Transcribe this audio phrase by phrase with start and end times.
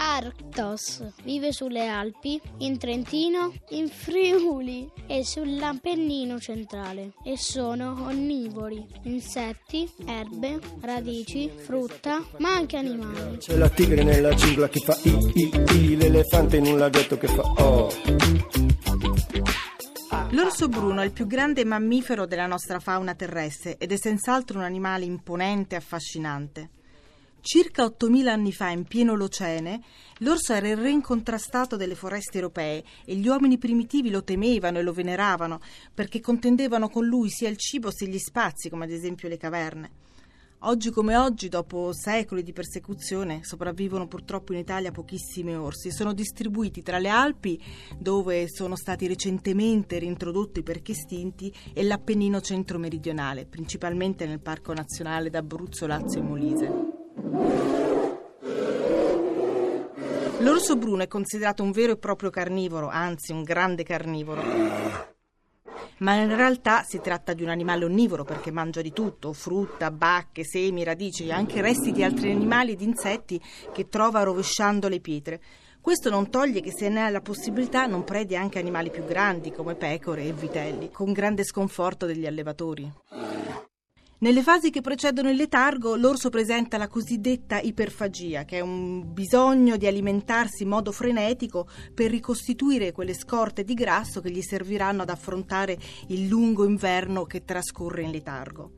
[0.00, 1.02] arctos.
[1.22, 10.58] Vive sulle Alpi, in Trentino, in Friuli e sull'Appennino centrale e sono onnivori, insetti, erbe,
[10.80, 13.36] radici, frutta, ma anche animali.
[13.36, 17.26] C'è la tigre nella giungla che fa i i i, l'elefante in un laghetto che
[17.26, 17.88] fa oh.
[20.30, 24.64] L'orso bruno è il più grande mammifero della nostra fauna terrestre ed è senz'altro un
[24.64, 26.70] animale imponente e affascinante.
[27.42, 29.80] Circa 8.000 anni fa, in pieno Olocene,
[30.18, 34.82] l'orso era il re incontrastato delle foreste europee e gli uomini primitivi lo temevano e
[34.82, 35.60] lo veneravano
[35.94, 39.90] perché contendevano con lui sia il cibo sia gli spazi, come ad esempio le caverne.
[40.64, 45.90] Oggi come oggi, dopo secoli di persecuzione, sopravvivono purtroppo in Italia pochissimi orsi.
[45.90, 47.58] Sono distribuiti tra le Alpi,
[47.98, 55.86] dove sono stati recentemente reintrodotti perché estinti, e l'Appennino centro-meridionale, principalmente nel Parco Nazionale d'Abruzzo,
[55.86, 56.89] Lazio e Molise.
[60.40, 64.42] L'orso bruno è considerato un vero e proprio carnivoro, anzi un grande carnivoro.
[65.98, 70.44] Ma in realtà si tratta di un animale onnivoro perché mangia di tutto, frutta, bacche,
[70.44, 73.38] semi, radici e anche resti di altri animali ed insetti
[73.72, 75.40] che trova rovesciando le pietre.
[75.78, 79.52] Questo non toglie che se ne ha la possibilità non predi anche animali più grandi
[79.52, 82.90] come pecore e vitelli, con grande sconforto degli allevatori.
[84.22, 89.78] Nelle fasi che precedono il letargo, l'orso presenta la cosiddetta iperfagia, che è un bisogno
[89.78, 95.08] di alimentarsi in modo frenetico per ricostituire quelle scorte di grasso che gli serviranno ad
[95.08, 98.72] affrontare il lungo inverno che trascorre in letargo.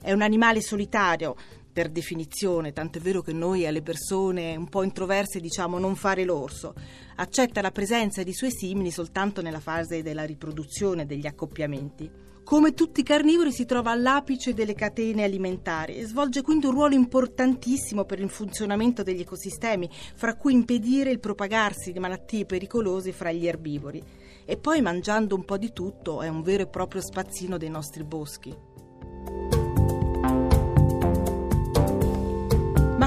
[0.00, 1.34] È un animale solitario,
[1.74, 6.22] per definizione, tanto è vero che noi alle persone un po' introverse diciamo non fare
[6.22, 6.72] l'orso.
[7.16, 12.08] Accetta la presenza di suoi simili soltanto nella fase della riproduzione degli accoppiamenti.
[12.44, 16.94] Come tutti i carnivori si trova all'apice delle catene alimentari e svolge quindi un ruolo
[16.94, 23.32] importantissimo per il funzionamento degli ecosistemi, fra cui impedire il propagarsi di malattie pericolose fra
[23.32, 24.00] gli erbivori.
[24.44, 28.04] E poi mangiando un po' di tutto è un vero e proprio spazzino dei nostri
[28.04, 28.73] boschi.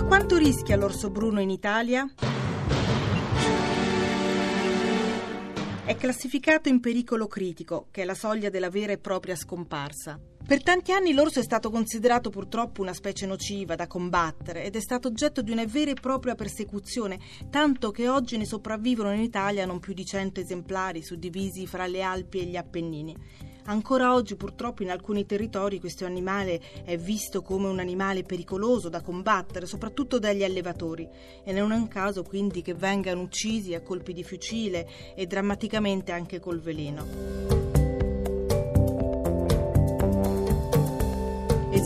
[0.08, 2.10] Quanto rischia l'orso bruno in Italia?
[5.84, 10.18] È classificato in pericolo critico, che è la soglia della vera e propria scomparsa.
[10.48, 14.80] Per tanti anni l'orso è stato considerato purtroppo una specie nociva da combattere ed è
[14.80, 17.20] stato oggetto di una vera e propria persecuzione,
[17.50, 22.02] tanto che oggi ne sopravvivono in Italia non più di 100 esemplari suddivisi fra le
[22.02, 23.16] Alpi e gli Appennini.
[23.68, 29.02] Ancora oggi purtroppo in alcuni territori questo animale è visto come un animale pericoloso da
[29.02, 31.08] combattere, soprattutto dagli allevatori,
[31.44, 36.14] e non è un caso quindi che vengano uccisi a colpi di fucile e drammaticamente
[36.14, 37.67] anche col veleno.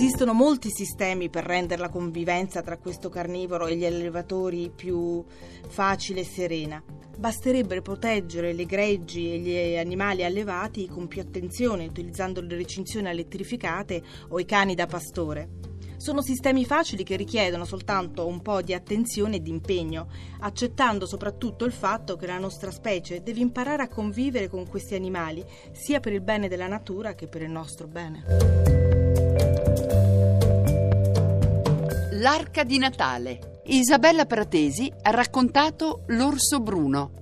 [0.04, 5.24] Esistono molti sistemi per rendere la convivenza tra questo carnivoro e gli allevatori più
[5.68, 6.84] facile e serena.
[7.16, 14.02] Basterebbe proteggere le greggi e gli animali allevati con più attenzione, utilizzando le recinzioni elettrificate
[14.30, 15.50] o i cani da pastore.
[15.98, 20.08] Sono sistemi facili che richiedono soltanto un po' di attenzione e di impegno,
[20.40, 25.46] accettando soprattutto il fatto che la nostra specie deve imparare a convivere con questi animali,
[25.74, 29.31] sia per il bene della natura che per il nostro bene.
[32.22, 33.62] L'arca di Natale.
[33.66, 37.14] Isabella Pratesi ha raccontato L'orso bruno.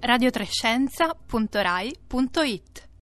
[0.00, 2.83] radiotrescienza.rai.it